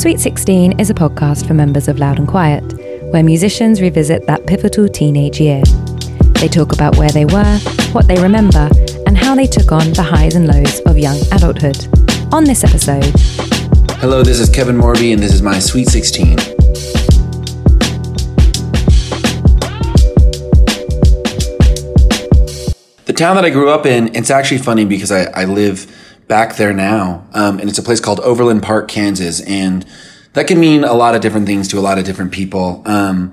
[0.00, 2.64] Sweet 16 is a podcast for members of Loud and Quiet,
[3.12, 5.62] where musicians revisit that pivotal teenage year.
[6.40, 7.58] They talk about where they were,
[7.92, 8.70] what they remember,
[9.04, 11.86] and how they took on the highs and lows of young adulthood.
[12.32, 13.12] On this episode,
[14.00, 16.36] Hello, this is Kevin Morby, and this is my Sweet 16.
[23.04, 26.54] The town that I grew up in, it's actually funny because I, I live back
[26.54, 29.84] there now, um, and it's a place called Overland Park, Kansas, and
[30.34, 32.82] that can mean a lot of different things to a lot of different people.
[32.86, 33.32] Um,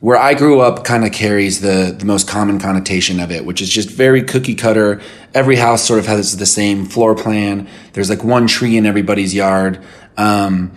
[0.00, 3.60] where I grew up kind of carries the, the most common connotation of it, which
[3.60, 5.02] is just very cookie cutter.
[5.34, 7.68] Every house sort of has the same floor plan.
[7.92, 9.84] There's like one tree in everybody's yard.
[10.16, 10.72] Um,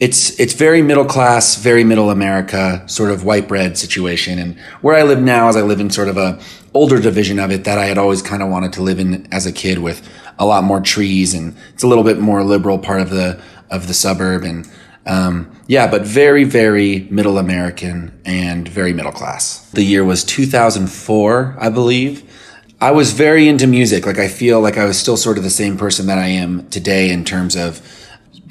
[0.00, 4.38] it's it's very middle class, very middle America sort of white bread situation.
[4.38, 6.40] And where I live now is I live in sort of a
[6.74, 9.46] older division of it that I had always kind of wanted to live in as
[9.46, 13.00] a kid with a lot more trees and it's a little bit more liberal part
[13.00, 14.66] of the of the suburb and
[15.06, 19.68] um, yeah, but very, very middle American and very middle class.
[19.70, 22.28] The year was 2004, I believe.
[22.80, 24.06] I was very into music.
[24.06, 26.68] Like, I feel like I was still sort of the same person that I am
[26.68, 27.80] today in terms of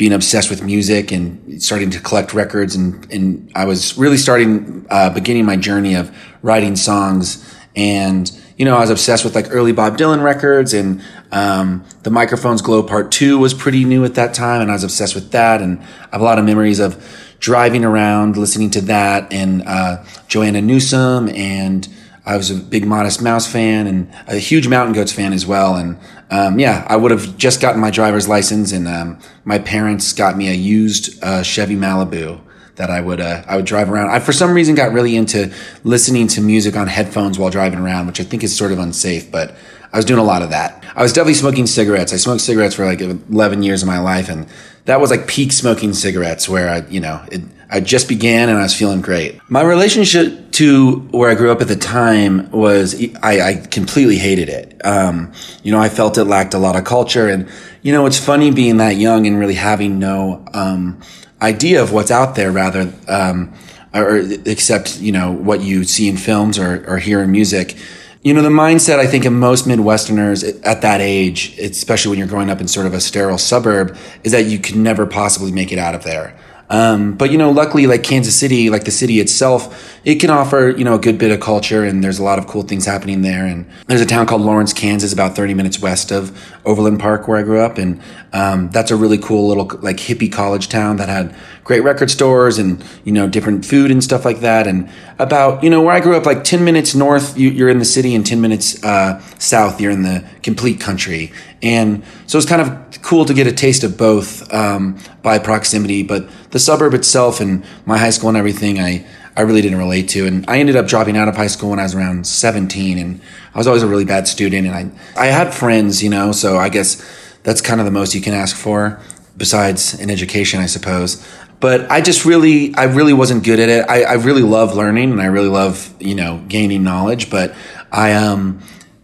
[0.01, 2.73] being obsessed with music and starting to collect records.
[2.73, 6.09] And, and I was really starting, uh, beginning my journey of
[6.41, 7.47] writing songs.
[7.75, 12.09] And, you know, I was obsessed with like early Bob Dylan records and, um, the
[12.09, 14.59] microphones glow part two was pretty new at that time.
[14.63, 15.61] And I was obsessed with that.
[15.61, 16.97] And I have a lot of memories of
[17.37, 21.87] driving around, listening to that and, uh, Joanna Newsom and,
[22.25, 25.75] I was a big Modest Mouse fan and a huge Mountain Goats fan as well.
[25.75, 25.97] And
[26.29, 30.37] um, yeah, I would have just gotten my driver's license, and um, my parents got
[30.37, 32.39] me a used uh, Chevy Malibu
[32.75, 34.09] that I would uh, I would drive around.
[34.09, 35.51] I for some reason got really into
[35.83, 39.31] listening to music on headphones while driving around, which I think is sort of unsafe,
[39.31, 39.55] but
[39.91, 40.85] I was doing a lot of that.
[40.95, 42.13] I was definitely smoking cigarettes.
[42.13, 44.47] I smoked cigarettes for like 11 years of my life, and
[44.85, 48.57] that was like peak smoking cigarettes, where I you know it, I just began and
[48.57, 49.39] I was feeling great.
[49.49, 54.47] My relationship to where I grew up at the time was I, I completely hated
[54.47, 54.79] it.
[54.85, 55.31] Um,
[55.63, 57.49] you know, I felt it lacked a lot of culture, and
[57.81, 61.01] you know, it's funny being that young and really having no um,
[61.41, 63.51] idea of what's out there, rather, um,
[63.91, 67.75] or except you know what you see in films or, or hear in music.
[68.21, 72.27] You know, the mindset I think of most Midwesterners at that age, especially when you're
[72.27, 75.71] growing up in sort of a sterile suburb, is that you can never possibly make
[75.71, 76.37] it out of there.
[76.71, 80.73] Um, but you know, luckily, like Kansas City, like the city itself, it can offer
[80.75, 83.21] you know a good bit of culture, and there's a lot of cool things happening
[83.21, 83.45] there.
[83.45, 87.37] And there's a town called Lawrence, Kansas, about 30 minutes west of Overland Park, where
[87.37, 88.01] I grew up, and
[88.33, 92.57] um, that's a really cool little like hippie college town that had great record stores
[92.57, 94.67] and you know different food and stuff like that.
[94.67, 94.89] And
[95.19, 97.85] about you know where I grew up, like 10 minutes north, you, are in the
[97.85, 101.31] city, and 10 minutes uh, south, you're in the complete country.
[101.63, 106.03] And so it's kind of cool to get a taste of both um, by proximity.
[106.03, 109.05] But the suburb itself and my high school and everything, I,
[109.35, 110.27] I really didn't relate to.
[110.27, 112.97] And I ended up dropping out of high school when I was around 17.
[112.97, 113.21] And
[113.53, 114.67] I was always a really bad student.
[114.67, 117.03] And I, I had friends, you know, so I guess
[117.43, 118.99] that's kind of the most you can ask for
[119.37, 121.25] besides an education, I suppose.
[121.59, 123.85] But I just really, I really wasn't good at it.
[123.87, 127.29] I, I really love learning and I really love, you know, gaining knowledge.
[127.29, 127.55] But
[127.91, 128.61] I, um,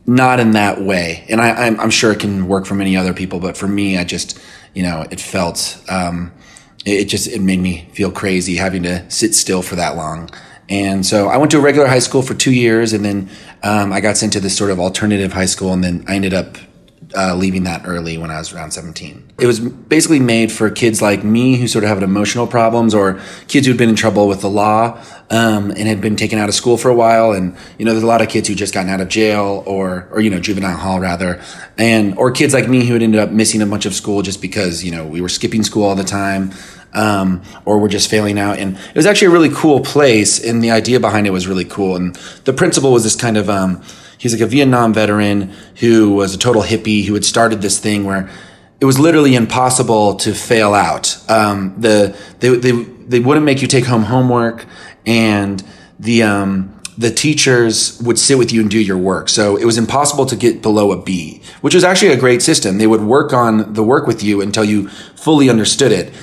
[0.08, 1.26] not in that way.
[1.28, 3.98] And I, I'm, I'm sure it can work for many other people, but for me,
[3.98, 4.40] I just,
[4.74, 6.32] you know, it felt, um,
[6.88, 10.30] it, just, it made me feel crazy having to sit still for that long.
[10.70, 13.30] And so I went to a regular high school for two years and then,
[13.64, 16.34] um, I got sent to this sort of alternative high school and then I ended
[16.34, 16.58] up
[17.16, 19.34] uh, leaving that early when I was around 17.
[19.40, 23.22] It was basically made for kids like me who sort of have emotional problems or
[23.48, 26.56] kids who'd been in trouble with the law um, and had been taken out of
[26.56, 27.32] school for a while.
[27.32, 30.08] And, you know, there's a lot of kids who just gotten out of jail or,
[30.12, 31.42] or, you know, juvenile hall rather.
[31.78, 34.42] And, or kids like me who had ended up missing a bunch of school just
[34.42, 36.52] because, you know, we were skipping school all the time.
[36.94, 38.58] Um, or we're just failing out.
[38.58, 41.66] And it was actually a really cool place, and the idea behind it was really
[41.66, 41.96] cool.
[41.96, 42.16] And
[42.46, 43.84] the principal was this kind of um,
[44.18, 48.04] he's like a Vietnam veteran who was a total hippie who had started this thing
[48.06, 48.30] where
[48.80, 51.18] it was literally impossible to fail out.
[51.30, 54.66] Um, the they, they they wouldn't make you take home homework,
[55.06, 55.64] and
[56.00, 59.30] the um, the teachers would sit with you and do your work.
[59.30, 62.78] So it was impossible to get below a B, which was actually a great system.
[62.78, 66.14] They would work on the work with you until you fully understood it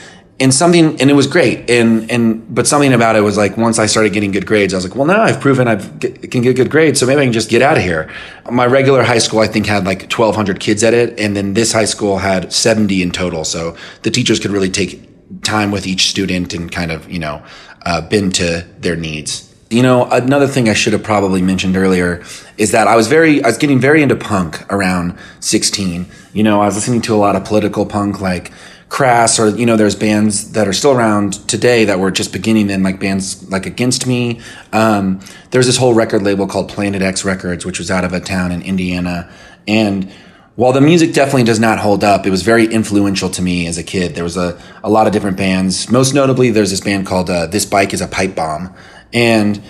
[0.41, 1.71] and something and it was great.
[1.71, 4.77] And and but something about it was like once i started getting good grades i
[4.77, 7.33] was like well now i've proven i can get good grades so maybe i can
[7.33, 8.11] just get out of here.
[8.51, 11.73] My regular high school i think had like 1200 kids at it and then this
[11.73, 15.09] high school had 70 in total so the teachers could really take
[15.43, 17.43] time with each student and kind of you know
[17.83, 19.51] uh, bend to their needs.
[19.71, 22.23] You know another thing i should have probably mentioned earlier
[22.59, 26.61] is that i was very i was getting very into punk around 16 you know
[26.61, 28.53] i was listening to a lot of political punk like
[28.95, 32.69] Crass, or you know, there's bands that are still around today that were just beginning
[32.69, 34.41] then, like bands like Against Me.
[34.73, 35.21] Um,
[35.51, 38.63] there's this whole record label called Plan-It-X Records, which was out of a town in
[38.63, 39.29] Indiana,
[39.67, 40.13] and
[40.55, 43.79] while the music definitely does not hold up, it was very influential to me as
[43.79, 44.15] a kid.
[44.15, 45.91] There was a, a lot of different bands.
[45.91, 48.73] Most notably, there's this band called uh, This Bike is a Pipe Bomb.
[49.13, 49.61] And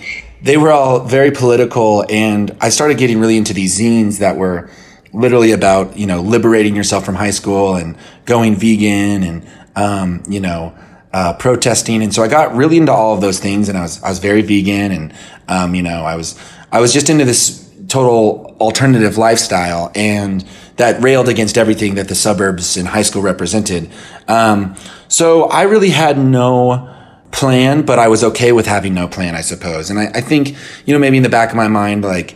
[0.43, 2.05] they were all very political.
[2.07, 4.69] And I started getting really into these zines that were
[5.15, 10.39] literally about, you know, liberating yourself from high school and going vegan and, um, you
[10.39, 10.75] know,
[11.13, 12.03] uh, protesting.
[12.03, 14.19] And so I got really into all of those things and I was, I was
[14.19, 15.13] very vegan and,
[15.47, 16.37] um, you know, I was,
[16.71, 20.45] I was just into this total alternative lifestyle and
[20.75, 23.89] that railed against everything that the suburbs in high school represented.
[24.27, 24.75] Um,
[25.07, 26.91] so I really had no
[27.31, 29.89] plan, but I was okay with having no plan, I suppose.
[29.89, 32.35] And I, I think, you know, maybe in the back of my mind, like,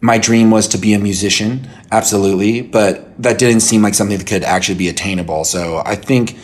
[0.00, 4.26] my dream was to be a musician, absolutely, but that didn't seem like something that
[4.26, 5.44] could actually be attainable.
[5.44, 6.36] So I think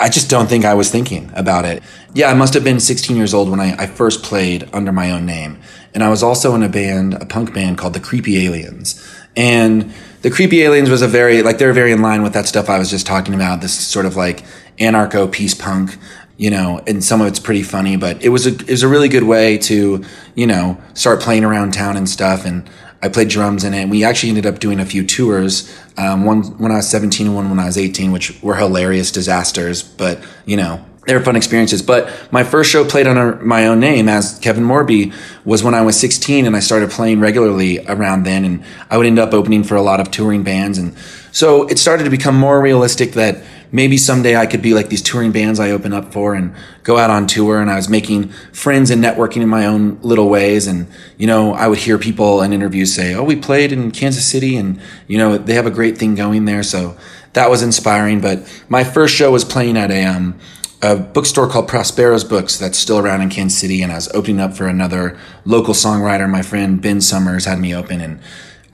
[0.00, 1.82] I just don't think I was thinking about it.
[2.14, 5.10] Yeah, I must have been 16 years old when I, I, first played under my
[5.12, 5.60] own name.
[5.94, 9.00] And I was also in a band, a punk band called the Creepy Aliens.
[9.36, 12.68] And the Creepy Aliens was a very, like, they're very in line with that stuff
[12.68, 14.44] I was just talking about, this sort of like
[14.78, 15.96] anarcho peace punk,
[16.36, 18.88] you know, and some of it's pretty funny, but it was a, it was a
[18.88, 20.04] really good way to,
[20.34, 22.44] you know, start playing around town and stuff.
[22.44, 22.68] And
[23.04, 23.90] I played drums in it.
[23.90, 25.70] We actually ended up doing a few tours.
[25.98, 29.12] Um, one when I was 17 and one when I was 18, which were hilarious
[29.12, 31.82] disasters, but you know, they were fun experiences.
[31.82, 35.14] But my first show played under my own name as Kevin Morby
[35.44, 38.44] was when I was 16 and I started playing regularly around then.
[38.44, 40.78] And I would end up opening for a lot of touring bands.
[40.78, 40.96] And
[41.30, 45.02] so it started to become more realistic that maybe someday I could be like these
[45.02, 46.54] touring bands I open up for and
[46.84, 47.60] go out on tour.
[47.60, 50.66] And I was making friends and networking in my own little ways.
[50.66, 50.86] And,
[51.18, 54.56] you know, I would hear people in interviews say, Oh, we played in Kansas City
[54.56, 56.62] and, you know, they have a great thing going there.
[56.62, 56.96] So
[57.34, 58.20] that was inspiring.
[58.20, 60.38] But my first show was playing at a, um,
[60.84, 63.82] a bookstore called Prospero's Books that's still around in Kansas City.
[63.82, 66.28] And I was opening up for another local songwriter.
[66.28, 68.20] My friend Ben Summers had me open and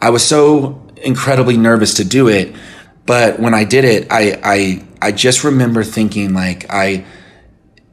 [0.03, 2.55] I was so incredibly nervous to do it.
[3.07, 7.05] But when I did it, I, I I just remember thinking like I,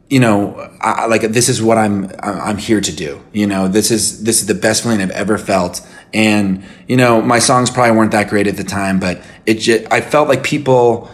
[0.09, 3.23] you know, I, like this is what I'm I'm here to do.
[3.33, 5.85] You know, this is this is the best feeling I've ever felt.
[6.13, 9.91] And you know, my songs probably weren't that great at the time, but it just
[9.91, 11.09] I felt like people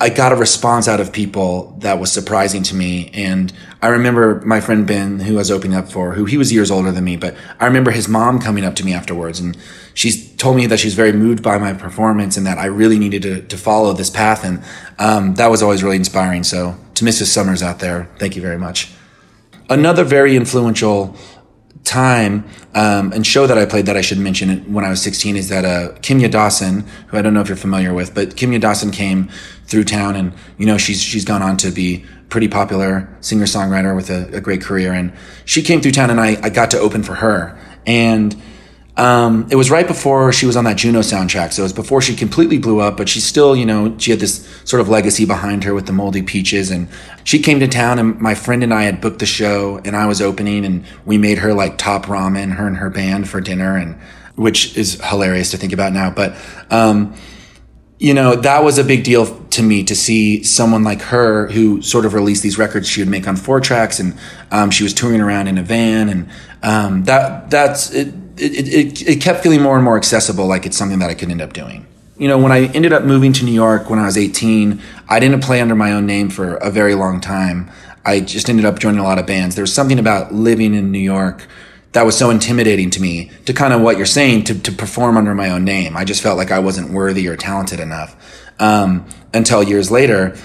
[0.00, 3.10] I got a response out of people that was surprising to me.
[3.14, 6.52] And I remember my friend Ben, who I was opening up for, who he was
[6.52, 9.56] years older than me, but I remember his mom coming up to me afterwards and
[9.94, 13.22] she's told me that she's very moved by my performance and that I really needed
[13.22, 14.44] to, to follow this path.
[14.44, 14.64] And
[14.98, 16.42] um, that was always really inspiring.
[16.42, 17.26] So to Mrs.
[17.26, 18.92] Summers out there, thank you very much.
[19.70, 21.16] Another very influential
[21.84, 22.44] time
[22.74, 25.48] um, and show that I played that I should mention when I was 16 is
[25.50, 28.90] that uh, Kimya Dawson, who I don't know if you're familiar with, but Kimya Dawson
[28.90, 29.30] came
[29.66, 33.94] through town and you know she's she's gone on to be pretty popular singer songwriter
[33.94, 35.12] with a, a, great career and
[35.44, 38.40] she came through town and I, I got to open for her and
[38.96, 41.52] um, it was right before she was on that Juno soundtrack.
[41.52, 44.20] So it was before she completely blew up, but she still, you know, she had
[44.20, 46.70] this sort of legacy behind her with the Moldy Peaches.
[46.70, 46.88] And
[47.24, 50.06] she came to town, and my friend and I had booked the show, and I
[50.06, 53.76] was opening, and we made her like top ramen, her and her band for dinner,
[53.76, 53.96] and
[54.36, 56.10] which is hilarious to think about now.
[56.10, 56.36] But,
[56.70, 57.14] um,
[57.98, 61.80] you know, that was a big deal to me to see someone like her who
[61.80, 64.16] sort of released these records she would make on four tracks, and
[64.50, 66.28] um, she was touring around in a van, and
[66.62, 70.76] um, that that's it it, it, it kept feeling more and more accessible, like it's
[70.76, 71.86] something that I could end up doing.
[72.16, 75.20] You know, when I ended up moving to New York when I was 18, I
[75.20, 77.70] didn't play under my own name for a very long time.
[78.04, 79.54] I just ended up joining a lot of bands.
[79.54, 81.46] There was something about living in New York
[81.94, 85.16] that was so intimidating to me to kind of what you're saying to, to perform
[85.16, 85.96] under my own name.
[85.96, 88.14] I just felt like I wasn't worthy or talented enough
[88.60, 90.36] um, until years later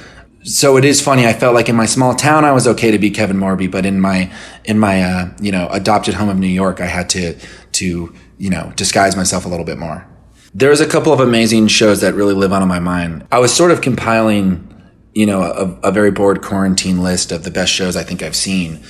[0.43, 1.25] so it is funny.
[1.27, 3.85] I felt like in my small town, I was okay to be Kevin Morby, but
[3.85, 4.31] in my
[4.65, 7.37] in my uh, you know adopted home of New York, I had to
[7.73, 10.07] to you know disguise myself a little bit more.
[10.53, 13.27] There's a couple of amazing shows that really live on in my mind.
[13.31, 14.67] I was sort of compiling,
[15.13, 18.35] you know, a, a very bored quarantine list of the best shows I think I've
[18.35, 18.81] seen,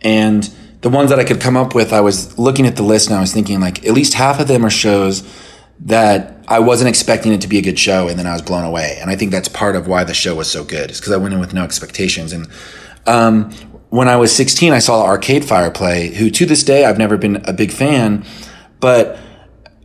[0.00, 0.48] and
[0.84, 3.16] the ones that I could come up with, I was looking at the list and
[3.16, 5.26] I was thinking like at least half of them are shows
[5.80, 8.64] that I wasn't expecting it to be a good show, and then I was blown
[8.64, 8.98] away.
[9.00, 11.16] And I think that's part of why the show was so good, is because I
[11.16, 12.34] went in with no expectations.
[12.34, 12.48] And
[13.06, 13.50] um,
[13.88, 17.16] when I was 16, I saw Arcade Fire play, who to this day I've never
[17.16, 18.22] been a big fan,
[18.78, 19.18] but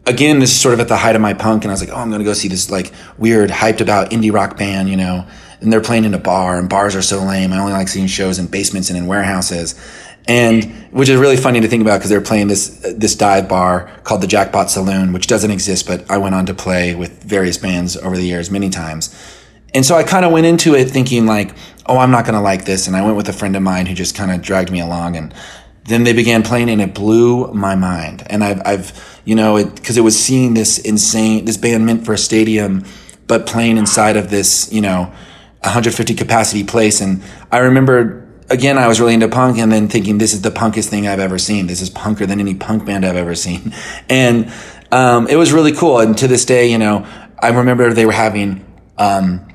[0.05, 1.91] again, this is sort of at the height of my punk, and I was like,
[1.91, 5.25] oh, I'm gonna go see this like weird, hyped about indie rock band, you know.
[5.61, 7.51] And they're playing in a bar, and bars are so lame.
[7.51, 9.75] I only like seeing shows in basements and in warehouses
[10.27, 13.91] and which is really funny to think about because they're playing this this dive bar
[14.03, 17.57] called the Jackpot Saloon, which doesn't exist, but I went on to play with various
[17.57, 19.15] bands over the years many times.
[19.73, 21.53] And so I kind of went into it thinking like,
[21.85, 22.87] oh, I'm not going to like this.
[22.87, 25.15] And I went with a friend of mine who just kind of dragged me along
[25.15, 25.33] and
[25.85, 28.23] then they began playing and it blew my mind.
[28.27, 32.05] And I've, I've, you know, it, cause it was seeing this insane, this band meant
[32.05, 32.85] for a stadium,
[33.27, 35.11] but playing inside of this, you know,
[35.61, 37.01] 150 capacity place.
[37.01, 38.18] And I remember
[38.49, 41.19] again, I was really into punk and then thinking this is the punkest thing I've
[41.19, 41.67] ever seen.
[41.67, 43.73] This is punker than any punk band I've ever seen.
[44.09, 44.51] And,
[44.91, 45.99] um, it was really cool.
[45.99, 47.05] And to this day, you know,
[47.37, 48.65] I remember they were having,
[48.97, 49.47] um,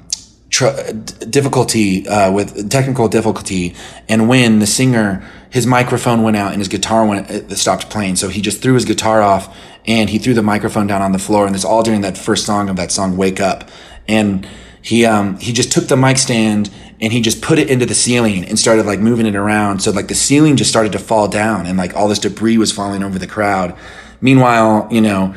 [0.48, 0.92] tr-
[1.28, 3.74] difficulty, uh, with technical difficulty.
[4.08, 8.16] And when the singer, his microphone went out and his guitar went, stopped playing.
[8.16, 11.18] So he just threw his guitar off and he threw the microphone down on the
[11.18, 11.46] floor.
[11.46, 13.68] And it's all during that first song of that song, Wake Up.
[14.06, 14.46] And,
[14.84, 16.70] he um he just took the mic stand
[17.00, 19.90] and he just put it into the ceiling and started like moving it around so
[19.90, 23.02] like the ceiling just started to fall down and like all this debris was falling
[23.02, 23.76] over the crowd
[24.20, 25.34] meanwhile you know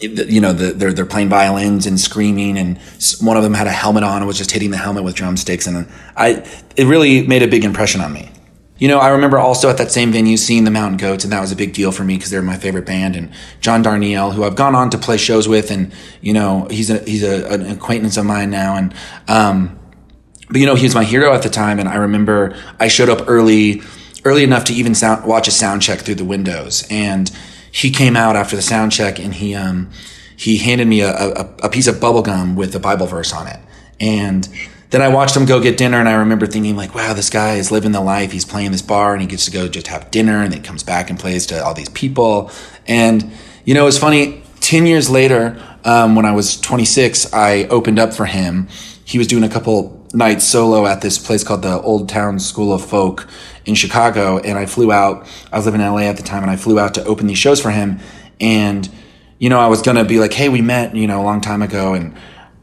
[0.00, 2.78] you know the, they're they're playing violins and screaming and
[3.20, 5.66] one of them had a helmet on and was just hitting the helmet with drumsticks
[5.66, 8.30] and I it really made a big impression on me
[8.78, 11.40] you know, I remember also at that same venue seeing the Mountain Goats, and that
[11.40, 13.16] was a big deal for me because they're my favorite band.
[13.16, 16.90] And John Darnielle, who I've gone on to play shows with, and you know, he's
[16.90, 18.76] a he's a, an acquaintance of mine now.
[18.76, 18.94] And
[19.28, 19.78] um,
[20.48, 21.78] but you know, he was my hero at the time.
[21.78, 23.82] And I remember I showed up early,
[24.24, 26.86] early enough to even sound, watch a sound check through the windows.
[26.90, 27.30] And
[27.76, 29.90] he came out after the sound check, and he um,
[30.34, 33.46] he handed me a, a, a piece of bubble gum with a Bible verse on
[33.46, 33.60] it,
[34.00, 34.48] and
[34.88, 37.56] then I watched him go get dinner, and I remember thinking like, "Wow, this guy
[37.56, 38.32] is living the life.
[38.32, 40.82] He's playing this bar, and he gets to go just have dinner, and then comes
[40.82, 42.50] back and plays to all these people."
[42.86, 43.30] And
[43.66, 44.42] you know, it was funny.
[44.60, 48.68] Ten years later, um, when I was 26, I opened up for him.
[49.04, 52.72] He was doing a couple nights solo at this place called the Old Town School
[52.72, 53.28] of Folk
[53.64, 55.26] in Chicago, and I flew out.
[55.52, 57.38] I was living in LA at the time, and I flew out to open these
[57.38, 58.00] shows for him.
[58.40, 58.88] And
[59.38, 61.62] you know, I was gonna be like, "Hey, we met, you know, a long time
[61.62, 62.16] ago," and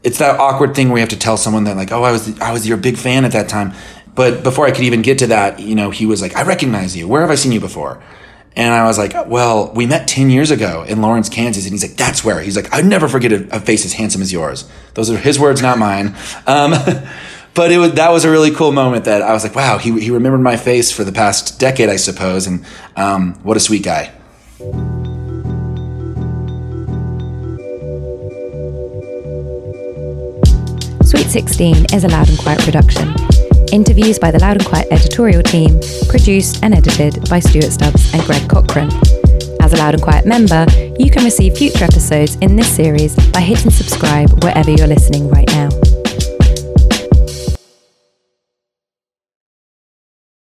[0.04, 2.38] it's that awkward thing where you have to tell someone that like, oh, I was
[2.40, 3.72] I was your big fan at that time.
[4.14, 6.96] But before I could even get to that, you know, he was like, I recognize
[6.96, 7.08] you.
[7.08, 8.00] Where have I seen you before?
[8.56, 11.64] And I was like, well, we met 10 years ago in Lawrence, Kansas.
[11.64, 12.40] And he's like, that's where.
[12.40, 14.70] He's like, I'd never forget a, a face as handsome as yours.
[14.94, 16.14] Those are his words, not mine.
[16.46, 16.72] Um,
[17.54, 19.98] but it was, that was a really cool moment that I was like, wow, he,
[20.00, 22.46] he remembered my face for the past decade, I suppose.
[22.46, 22.64] And
[22.96, 24.12] um, what a sweet guy.
[31.04, 33.14] Sweet 16 is a Loud and Quiet production.
[33.72, 38.22] Interviews by the Loud and Quiet editorial team, produced and edited by Stuart Stubbs and
[38.24, 38.90] Greg Cochran.
[39.60, 40.66] As a Loud and Quiet member,
[40.98, 45.48] you can receive future episodes in this series by hitting subscribe wherever you're listening right
[45.48, 45.68] now.